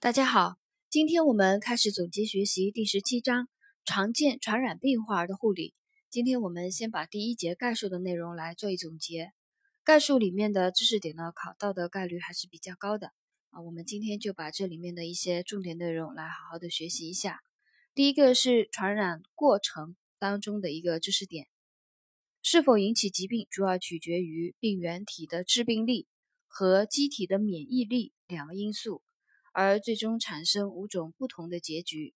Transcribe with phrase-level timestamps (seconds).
[0.00, 0.54] 大家好，
[0.88, 3.48] 今天我们开始总结学习第十七章
[3.84, 5.74] 常见传染病患儿的护理。
[6.08, 9.32] 今天我们先把第一节概述的内容来做一总结。
[9.82, 13.08] 概述里面的知识点呢，考到的概率还是比较高的
[13.50, 13.60] 啊。
[13.60, 17.40] 我们今天就把这里面的一些重点内容来好好的学习一下。
[17.92, 21.48] 第一个是传染过程当中的一个知识点，
[22.40, 26.06] 是否引起疾病，主要取决于病原体的致病力
[26.46, 29.02] 和机体的免疫力两个因素。
[29.60, 32.14] 而最终产生五种不同的结局。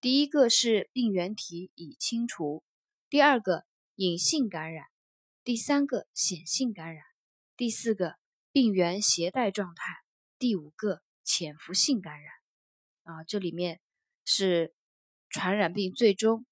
[0.00, 2.64] 第一个是病原体已清除，
[3.10, 4.86] 第二个隐性感染，
[5.44, 7.04] 第三个显性感染，
[7.58, 8.14] 第四个
[8.52, 9.98] 病原携带状态，
[10.38, 12.32] 第五个潜伏性感染。
[13.02, 13.82] 啊，这里面
[14.24, 14.72] 是
[15.28, 16.46] 传染病最终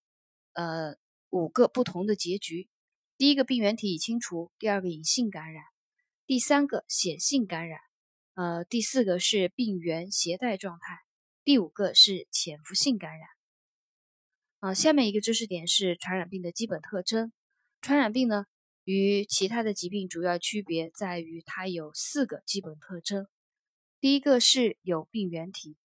[0.52, 0.96] 呃
[1.30, 2.68] 五个不同的结局。
[3.16, 5.64] 第一个病原体已清除，第二个隐性感染，
[6.26, 7.85] 第三个显性感染。
[8.36, 10.98] 呃，第四个是病原携带状态，
[11.42, 13.26] 第五个是潜伏性感染。
[14.58, 17.32] 啊，下面一个知识点是传染病的基本特征。
[17.80, 18.44] 传染病呢，
[18.84, 23.26] 与其他的疾病主要区别在于它有四个基本特征。
[24.00, 25.78] 第一个是有病原体，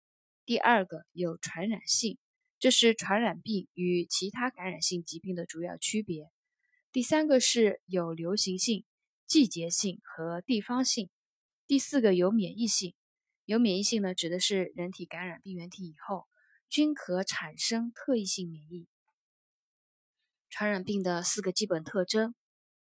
[0.46, 2.18] 第二个有传染性，
[2.60, 6.30] 这是传染病与其他感染性疾病的主要区别。
[6.92, 8.84] 第三个是有流行性、
[9.26, 11.10] 季节性和地方性。
[11.72, 12.94] 第四个有免疫性，
[13.46, 16.28] 有免疫性呢，指的是人体感染病原体以后，
[16.68, 18.90] 均可产生特异性免疫。
[20.50, 22.36] 传染病的四个基本特征，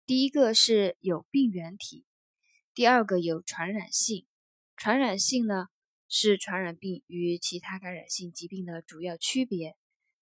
[0.06, 2.03] 第一个是有病原体，
[2.73, 4.25] 第二个有传染性，
[4.75, 5.67] 传染性呢
[6.09, 9.78] 是传染病与其他感染性疾病的主要区别。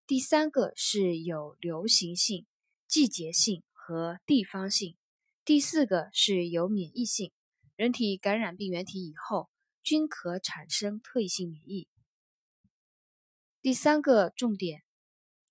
[0.05, 2.45] 第三个是有流行性、
[2.87, 4.95] 季节性和地方性，
[5.43, 7.31] 第四个是有免疫性。
[7.79, 9.49] 人体感染病原体以后，
[9.83, 11.87] 均可产生特异性免疫。
[13.61, 14.83] 第三个重点，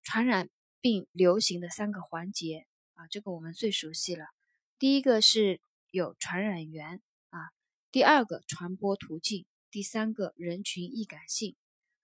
[0.03, 0.51] 传染
[0.83, 4.27] 病流行的三个环节啊，这个我们最熟悉了。
[4.79, 7.49] 第一个是有传染源啊，
[7.91, 11.57] 第二个传播途径，第三个人群易感性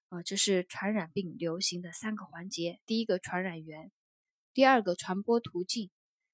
[0.09, 2.81] 啊，这是传染病流行的三个环节。
[2.87, 3.93] 第一个传染源，
[4.55, 5.91] 第二个传播途径，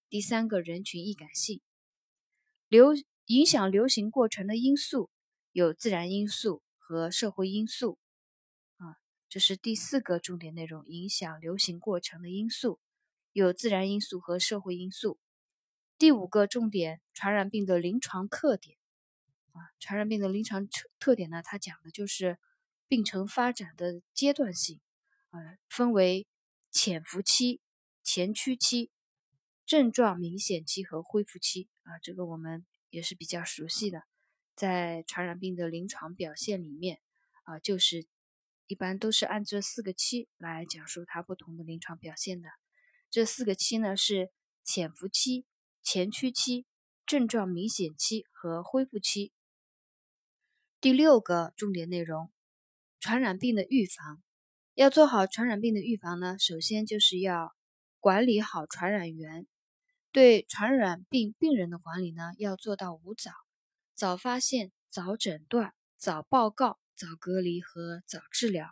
[0.09, 1.61] 第三个人群易感性
[2.69, 2.95] 流。
[3.31, 5.09] 影响流行过程的因素
[5.53, 7.97] 有自然因素和社会因素，
[8.79, 8.97] 啊，
[9.29, 10.85] 这是第四个重点内容。
[10.89, 12.81] 影响流行过程的因素
[13.33, 15.21] 有自然因素和社会因素。
[15.97, 18.77] 第五个重点，传染病的临床特点，
[19.53, 22.37] 啊，传染病的临床特特点呢，它讲的就是
[22.89, 24.81] 病程发展的阶段性，
[25.29, 25.39] 啊，
[25.69, 26.27] 分为
[26.73, 27.61] 潜伏期、
[28.03, 28.91] 前驱期、
[29.65, 32.67] 症状明显期和恢复期，啊，这个我们。
[32.91, 34.03] 也是比较熟悉的，
[34.55, 37.01] 在传染病的临床表现里面，
[37.45, 38.07] 啊，就是
[38.67, 42.49] 一般都是按这四个期来讲述它不同的临床表现的。
[43.11, 44.31] 这四个期呢是
[44.63, 45.47] 潜伏期、
[45.83, 46.67] 前驱期、
[47.07, 49.33] 症状明显期和恢复期。
[50.81, 52.31] 第六个重点内容，
[53.01, 54.23] 传染病的预防。
[54.75, 57.55] 要做好传染病的预防呢，首先就是要
[57.99, 59.47] 管理好传染源。
[60.13, 63.31] 对传染病病人的管理呢，要做到五早：
[63.95, 68.67] 早发现、早诊断、早报告、早隔离和早治疗。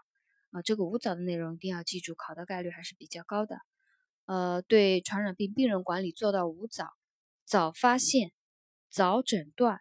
[0.50, 3.60] 啊，这个五早的内容一定要记住，考的概率还是比较高的。
[4.24, 6.88] 呃，对传染病病人管理做到五早：
[7.44, 8.32] 早发现、
[8.88, 9.80] 早诊断、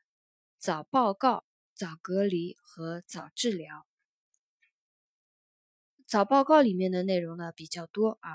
[0.58, 3.88] 早报告、早隔离和早治疗。
[6.06, 8.30] 早报告里面的内容呢比较多啊。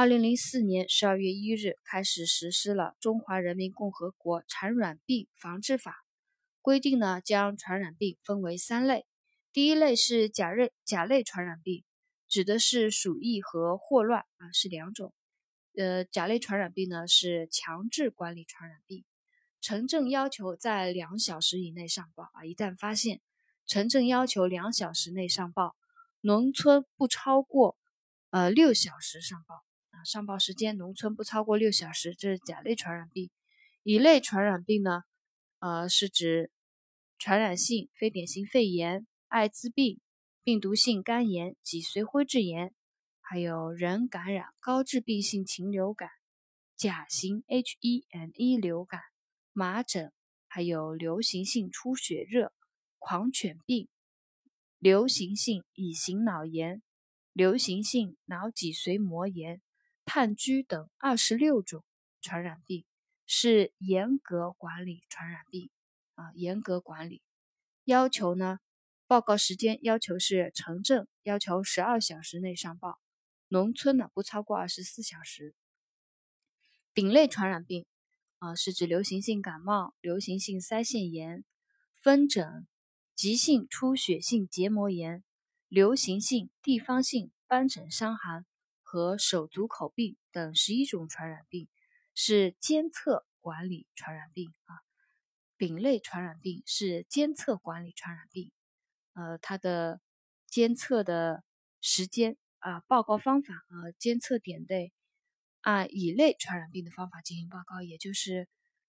[0.00, 5.90] 二零零四年十二月一日开始实施了《中华人民共和国传染病防治法》，
[6.62, 9.04] 规定呢将传染病分为三类。
[9.52, 11.84] 第一类是甲类甲类传染病，
[12.30, 15.12] 指的是鼠疫和霍乱啊，是两种。
[15.76, 19.04] 呃，甲类传染病呢是强制管理传染病，
[19.60, 23.20] 城镇要求在两小时以内上报啊，一旦发现，
[23.66, 25.76] 城镇要求两小时内上报，
[26.22, 27.76] 农村不超过
[28.30, 29.62] 呃六小时上报。
[30.04, 33.30] 上报时间，农村不超过六小时，这是甲类传染病。
[33.82, 35.02] 乙类传染病呢，
[35.58, 36.50] 呃，是指
[37.18, 40.00] 传染性非典型肺炎、艾滋病、
[40.42, 42.74] 病毒性肝炎、脊髓灰质炎，
[43.20, 46.10] 还有人感染高致病性禽流感、
[46.76, 49.00] 甲型 H1N1 流感、
[49.52, 50.12] 麻疹，
[50.46, 52.52] 还有流行性出血热、
[52.98, 53.88] 狂犬病、
[54.78, 56.82] 流行性乙型脑炎、
[57.32, 59.62] 流行性脑脊髓膜炎。
[60.12, 61.84] 炭疽等二十六种
[62.20, 62.84] 传染病
[63.28, 65.70] 是严格管理传染病
[66.16, 67.22] 啊，严格管理
[67.84, 68.58] 要求呢，
[69.06, 72.98] 报告时间要求是城镇要求十二小时内上报，
[73.46, 75.54] 农村呢不超过二十四小时。
[76.92, 77.86] 丙类传染病
[78.40, 81.44] 啊，是指流行性感冒、流行性腮腺炎、
[81.94, 82.66] 风疹、
[83.14, 85.22] 急性出血性结膜炎、
[85.68, 88.44] 流行性地方性斑疹伤寒
[88.90, 91.68] 和手足口病等十一种传染病，
[92.12, 94.74] 是监测管理传染病啊。
[95.56, 98.50] 丙类传染病是监测管理传染病，
[99.12, 100.00] 呃，它的
[100.48, 101.44] 监测的
[101.80, 104.92] 时间啊，报告方法啊，监测点对。
[105.60, 108.48] 按乙类传染病的方法进行报告，也就是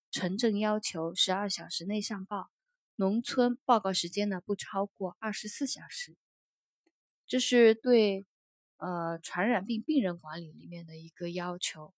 [0.09, 2.49] 城镇要求十二小时内上报，
[2.95, 6.17] 农村报告时间呢不超过二十四小时。
[7.27, 8.25] 这是对
[8.81, 11.93] 呃传染病病人管理里面的一个要求。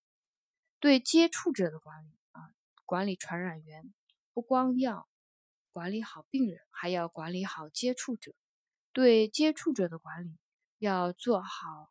[0.80, 2.52] 对接触者的管理啊，
[2.84, 3.90] 管理传染源，
[4.34, 5.08] 不光要
[5.72, 8.34] 管理好病人，还要管理好接触者。
[8.92, 10.36] 对接触者的管理
[10.78, 11.90] 要做好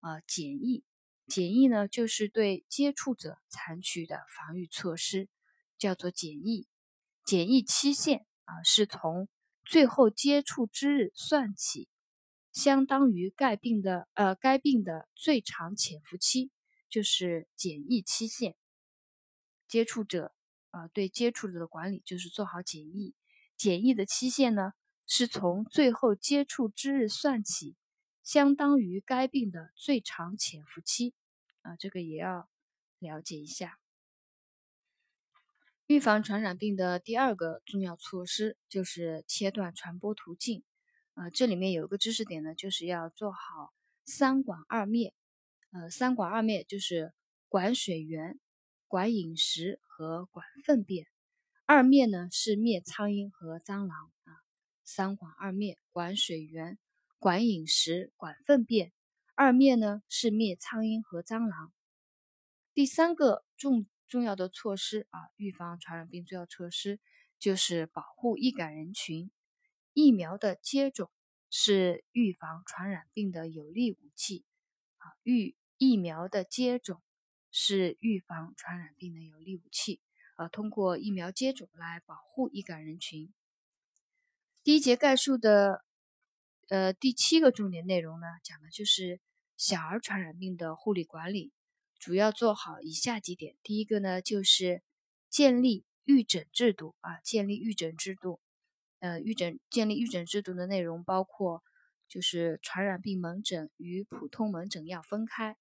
[0.00, 0.84] 呃检疫。
[1.26, 5.30] 检疫呢，就是对接触者采取的防御措施，
[5.78, 6.68] 叫做检疫。
[7.24, 9.26] 检疫期限啊，是从
[9.64, 11.88] 最后接触之日算起，
[12.54, 16.52] 相当于该病的呃该病的最长潜伏期，
[16.88, 18.54] 就是检疫期限。
[19.66, 20.32] 接触者
[20.70, 23.12] 啊，对接触者的管理就是做好检疫。
[23.56, 24.72] 检疫的期限呢，
[25.04, 27.76] 是从最后接触之日算起。
[28.22, 31.12] 相当于该病的最长潜伏期，
[31.60, 32.48] 啊，这个也要
[32.98, 33.78] 了解一下。
[35.86, 40.64] 预防传染病的第二个重要措施就是切断传播途径，
[41.14, 43.72] 啊，这里面有一个知识点呢，就是要做好
[44.04, 45.14] 三管二灭，
[45.72, 47.12] 呃，三管二灭就是
[47.48, 48.38] 管水源、
[48.86, 51.06] 管饮食和管粪便，
[51.66, 54.42] 二灭呢是灭苍蝇和蟑螂啊，
[54.84, 56.78] 三管二灭，管水源。
[57.20, 58.92] 管饮食、管粪便，
[59.34, 61.72] 二灭呢是灭苍蝇和蟑螂。
[62.74, 67.00] 第三个重重要的措施啊，预防传染病重要措施
[67.38, 69.30] 就是保护易感人群。
[69.94, 71.10] 疫苗的接种
[71.48, 74.44] 是预防传染病的有力武器
[74.98, 77.02] 啊，预疫苗的接种
[77.50, 80.00] 是预防传染病的有力武器
[80.36, 83.32] 啊，通过疫苗接种来保护易感人群。
[84.62, 85.82] 第一节概述的。
[86.68, 89.20] 呃，第七个重点内容呢，讲的就是
[89.54, 91.52] 小儿传染病的护理管理，
[91.98, 93.54] 主要做好以下几点。
[93.62, 94.82] 第一个呢，就是
[95.28, 98.40] 建立预诊制度啊，建立预诊制度。
[99.04, 101.62] 呃，预诊建立预诊制度的内容包括，
[102.08, 105.58] 就是传染病门诊与普通门诊要分开，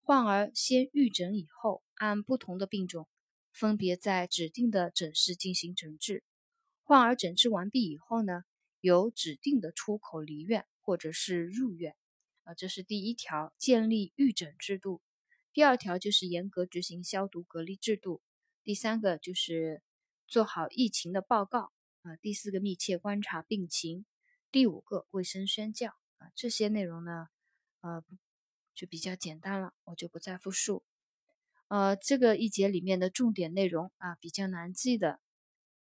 [0.00, 3.06] 患儿先预诊以后，按不同的病种，
[3.52, 6.24] 分别在指定的诊室进行诊治。
[6.84, 8.44] 患儿诊治完毕以后呢。
[8.82, 11.96] 由指定的出口离院或者是入院，
[12.44, 15.02] 啊，这是第一条，建立预诊制度。
[15.52, 18.22] 第二条就是严格执行消毒隔离制度。
[18.62, 19.82] 第三个就是
[20.28, 21.72] 做好疫情的报告，
[22.06, 24.06] 啊，第四个密切观察病情。
[24.52, 25.88] 第五个卫生宣教，
[26.18, 27.26] 啊，这些内容呢，
[27.80, 28.04] 呃，
[28.74, 30.84] 就比较简单了，我就不再复述。
[31.66, 35.18] 呃，这个一节里面的重点内容啊，比较难记的。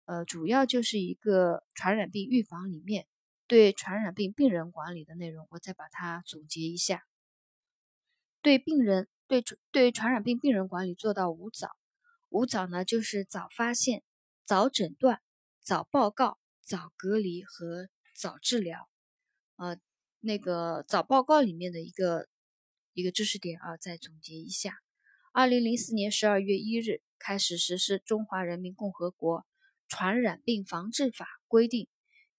[0.05, 3.05] 呃，主要就是一个传染病预防里面
[3.45, 7.05] 对传染病病人管理的内容，我再把它总结一下。
[8.41, 11.69] 对病人对对传染病病人管理做到五早，
[12.29, 14.01] 五早呢就是早发现、
[14.43, 15.21] 早诊断、
[15.69, 18.89] 早报告、早隔离和早治疗。
[19.55, 19.79] 呃，
[20.19, 22.27] 那个早报告里面的一个
[22.93, 24.79] 一个知识点啊，再总结一下。
[25.31, 29.41] 二零零四年十二月一日开始实施《中华人民共和国》。
[29.87, 31.87] 传染病防治法规定，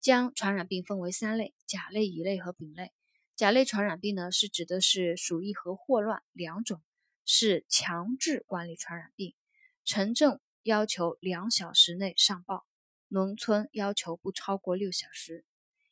[0.01, 2.91] 将传染病分为三类：甲类、乙类和丙类。
[3.37, 6.83] 甲类传染病呢，是指的是鼠疫和霍乱两种，
[7.25, 9.37] 是强制管理传染病，
[9.85, 12.67] 城镇要求两小时内上报，
[13.13, 15.45] 农村要求不超过六小时。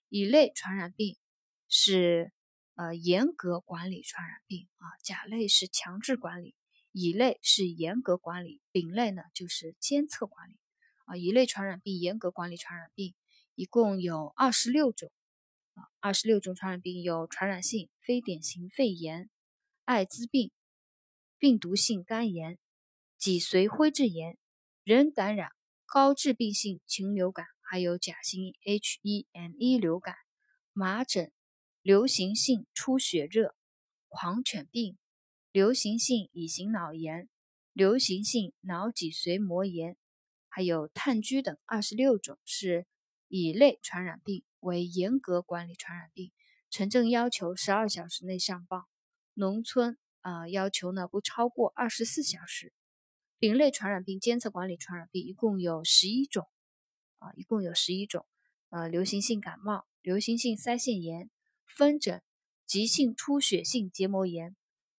[0.08, 1.16] 乙类传染病
[1.68, 2.32] 是
[2.76, 6.54] 呃严格管理传染病啊，甲类是强制管理，
[6.92, 10.56] 乙类是严格管理，丙类呢就是监测管理。
[11.06, 13.16] 啊，乙类传染病严格管理传染病
[13.56, 15.10] 一共有二十六种，
[15.75, 19.28] 啊，二十六种传染病有传染性非典型肺炎、
[19.84, 20.52] 艾滋病、
[21.37, 22.58] 病毒性肝炎、
[23.18, 24.38] 脊髓灰质炎、
[24.84, 25.50] 人感染
[25.90, 30.16] 高致病性禽流感，还有甲型 H1N1 流感、
[30.75, 31.33] 麻疹、
[31.80, 33.54] 流行性出血热、
[34.09, 34.99] 狂犬病、
[35.50, 37.30] 流行性乙型脑炎、
[37.73, 39.97] 流行性脑脊髓膜炎。
[40.50, 42.87] 还有炭疽等二十六种是
[43.28, 46.33] 乙类传染病，为严格管理传染病，
[46.68, 48.85] 城镇要求十二小时内上报，
[49.33, 52.75] 农村啊要求呢不超过二十四小时。
[53.38, 56.49] 丙类传染病监测管理传染病一共有十一种，
[57.18, 58.26] 啊，一共有十一种。
[58.71, 61.30] 呃，流行性感冒、流行性腮腺炎、
[61.64, 62.21] 风疹、
[62.66, 64.57] 急性出血性结膜炎、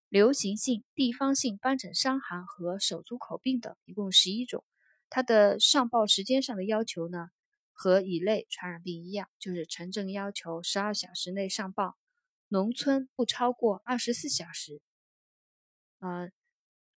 [0.08, 4.64] 流行性地方性斑疹伤寒和手足口病等，一共十一种。
[5.10, 7.30] 它的上报时间上的要求呢，
[7.74, 11.98] 和乙类传染病一样，就是城镇要求十二小时内上报，
[12.48, 14.82] 农村不超过二十四小时。
[16.00, 16.32] 嗯。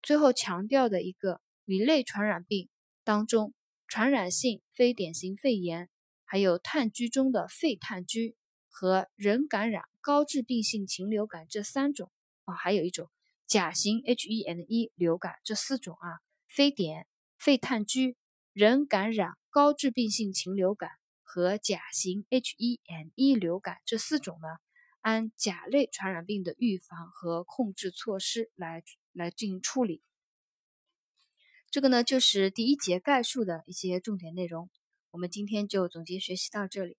[0.03, 2.69] 最后强调的一个乙类传染病
[3.05, 3.55] 当中，
[3.87, 5.89] 传染性非典型肺炎，
[6.25, 8.35] 还有炭疽中的肺炭疽
[8.69, 12.11] 和人感染高致病性禽流感这三种
[12.45, 13.09] 啊，还有一种
[13.47, 16.19] 甲型 H1N1 流感这四种啊，
[16.49, 17.07] 非典、
[17.39, 18.17] 肺炭疽、
[18.53, 20.91] 人感染高致病性禽流感
[21.23, 24.49] 和甲型 H1N1 流感这四种呢，
[25.01, 28.83] 按甲类传染病的预防和控制措施来。
[29.13, 30.03] 来进行处理，
[31.71, 34.71] 这个呢就是第一节概述的一些重点内容。
[35.11, 36.97] 我们今天就总结学习到这里。